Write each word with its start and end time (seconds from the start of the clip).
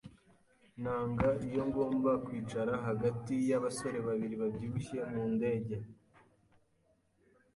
Nanga 0.81 1.29
iyo 1.47 1.61
ngomba 1.69 2.11
kwicara 2.25 2.73
hagati 2.87 3.33
yabasore 3.49 3.97
babiri 4.07 4.35
babyibushye 4.41 4.97
mu 5.11 5.23
ndege. 5.35 5.75